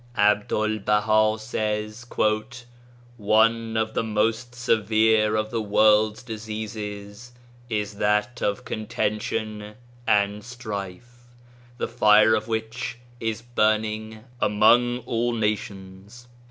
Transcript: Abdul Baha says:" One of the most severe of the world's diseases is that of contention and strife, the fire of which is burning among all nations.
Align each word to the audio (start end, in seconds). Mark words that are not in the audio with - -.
Abdul 0.17 0.79
Baha 0.79 1.37
says:" 1.37 2.07
One 3.17 3.77
of 3.77 3.93
the 3.93 4.01
most 4.03 4.55
severe 4.55 5.35
of 5.35 5.51
the 5.51 5.61
world's 5.61 6.23
diseases 6.23 7.33
is 7.69 7.93
that 7.99 8.41
of 8.41 8.65
contention 8.65 9.75
and 10.07 10.43
strife, 10.43 11.27
the 11.77 11.87
fire 11.87 12.33
of 12.33 12.47
which 12.47 12.97
is 13.19 13.43
burning 13.43 14.23
among 14.39 15.01
all 15.05 15.33
nations. 15.33 16.27